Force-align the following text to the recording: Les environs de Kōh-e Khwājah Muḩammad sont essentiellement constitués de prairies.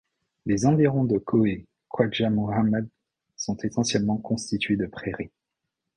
Les 0.47 0.65
environs 0.65 1.03
de 1.05 1.19
Kōh-e 1.19 1.67
Khwājah 1.91 2.31
Muḩammad 2.31 2.89
sont 3.37 3.57
essentiellement 3.63 4.17
constitués 4.17 4.75
de 4.75 4.87
prairies. 4.87 5.29